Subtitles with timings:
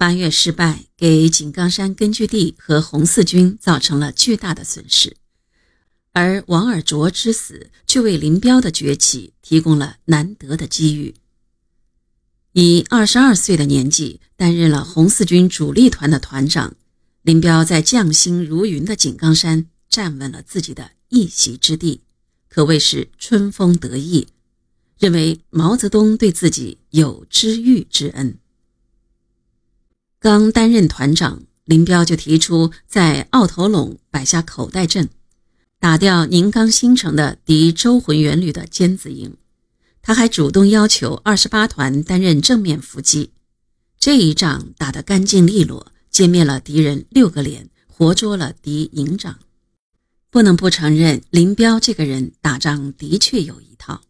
[0.00, 5.14] 八月失败给井冈山根据地和红四军造成了巨大的损失，
[6.14, 11.14] 而王尔琢之死却为林彪的崛起提供了难得的机遇。
[12.54, 16.74] 以二十二岁的年纪担任了红四军主力团的团长，
[17.20, 22.00] 林彪在将星如云的井冈山站稳了自己的一席之地，
[22.48, 24.28] 可谓是春风得意，
[24.98, 28.38] 认为毛泽东对自己有知遇之恩。
[30.22, 35.08] 刚担任团长，林彪就提出在奥头陇摆下口袋阵，
[35.78, 39.38] 打掉宁冈新城的敌周浑元旅的尖子营。
[40.02, 43.30] 他还主动要求二十八团担任正面伏击。
[43.98, 49.38] 这一仗打得干净利落，歼灭了敌人六个连，活捉了敌营长。
[50.30, 54.02] 不能不承认，林彪这个人打仗的确有一套。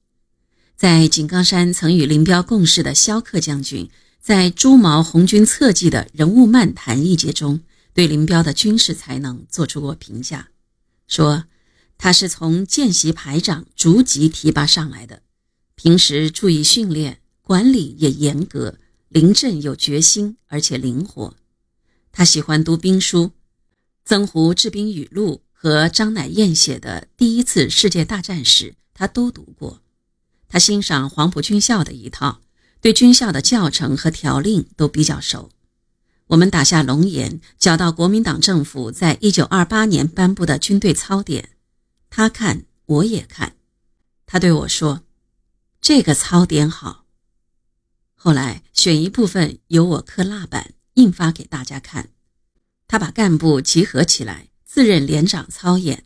[0.76, 3.88] 在井冈山曾与林彪共事的萧克将军。
[4.20, 7.60] 在朱毛红军侧记的人物漫谈一节中，
[7.94, 10.50] 对林彪的军事才能做出过评价，
[11.08, 11.44] 说
[11.96, 15.22] 他是从见习排长逐级提拔上来的，
[15.74, 21.34] 平时注意训练，管理也严格，临阵有决心，而且灵活。
[22.12, 23.32] 他喜欢读兵书，
[24.04, 29.80] 曾胡治兵语录和张乃燕写的第一次世界大战史，他都读过。
[30.46, 32.42] 他欣赏黄埔军校的一套。
[32.80, 35.50] 对军校的教程和条令都比较熟。
[36.28, 41.50] 我们打下龙岩，缴到国民党政府在一九二八年颁布的军队操典，
[42.08, 43.56] 他看我也看。
[44.26, 45.02] 他对我说
[45.82, 47.04] ：“这个操典好。”
[48.14, 52.10] 后来选一部分由我刻蜡板印发给大家看。
[52.86, 56.04] 他把干部集合起来，自任连长操演。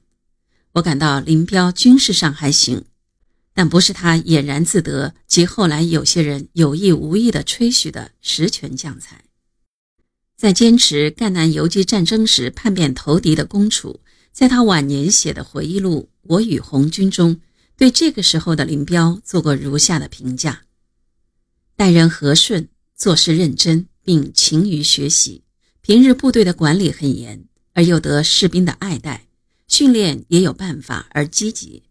[0.72, 2.86] 我感到林彪军事上还行。
[3.54, 9.24] 但不是他俨然自得，及后来有些人有意无意的吹嘘的实权将才。
[10.36, 14.00] 在坚持赣南游击战争时叛变投敌的龚楚，
[14.32, 17.40] 在他晚年写的回忆录《我与红军》中，
[17.76, 20.62] 对这个时候的林彪做过如下的评价：
[21.76, 25.44] 待人和顺，做事认真，并勤于学习。
[25.80, 29.26] 平日部队的管理很严，而又得士兵的爱戴，
[29.68, 31.84] 训练也有办法而积极。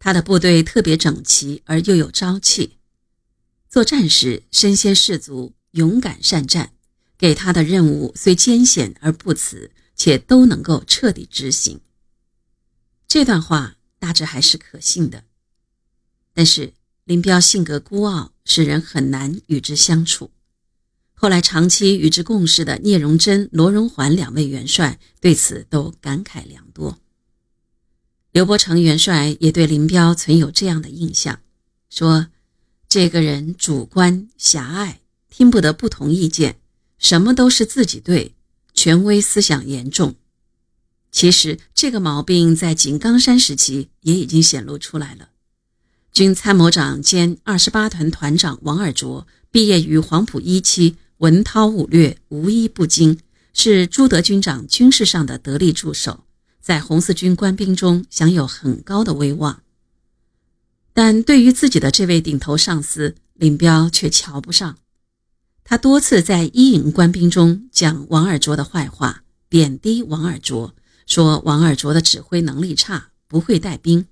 [0.00, 2.78] 他的部队特别整齐而又有朝气，
[3.68, 6.72] 作战时身先士卒，勇敢善战。
[7.18, 11.82] 给他的任务虽艰险而不辞，且都能够彻底执行。
[13.06, 15.24] 这段话大致还是可信的。
[16.32, 16.72] 但是
[17.04, 20.30] 林彪性格孤傲，使人很难与之相处。
[21.12, 26.98] 后来长期与之共事的聂荣臻、罗荣桓两位元帅对此都感慨良多。
[28.32, 31.40] 刘伯承元帅也对林彪存有这样的印象，
[31.88, 32.28] 说
[32.88, 36.60] ：“这个人主观狭隘，听不得不同意见，
[36.96, 38.34] 什么都是自己对，
[38.72, 40.14] 权威思想严重。”
[41.10, 45.30] 其实这个毛病在井冈山时期也已经显露出来了。
[46.12, 53.18] 军参谋长兼二十八团团长王尔琢毕业于黄埔一期，文韬武略无一不精，
[53.52, 56.24] 是朱德军长军事上的得力助手。
[56.60, 59.62] 在红四军官兵中享有很高的威望，
[60.92, 64.76] 但对于自己的这位顶头上司林彪却瞧不上。
[65.64, 70.72] 他多次在一营官兵中讲王尔琢的坏话，贬低王尔琢，
[71.06, 74.06] 说王尔琢的指挥能力差，不会带兵。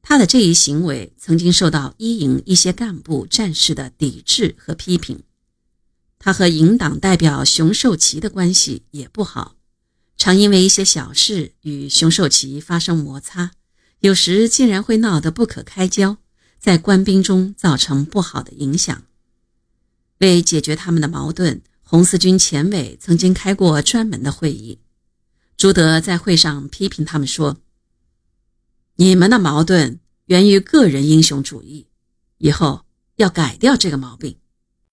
[0.00, 5.22] 他的这一行为曾经受到一营一些干部战士的抵制和批评。
[6.18, 9.57] 他和营党代表熊寿奇的关系也不好。
[10.18, 13.52] 常因为一些小事与熊寿奇发生摩擦，
[14.00, 16.16] 有时竟然会闹得不可开交，
[16.58, 19.04] 在官兵中造成不好的影响。
[20.18, 24.80] 为解决他们的矛盾，红四军前委曾经开过专门的会议。
[25.56, 27.58] 朱德在会上批评他们说
[28.96, 31.86] ：“你们的矛盾源于个人英雄主义，
[32.38, 32.84] 以后
[33.16, 34.36] 要改掉这个毛病。”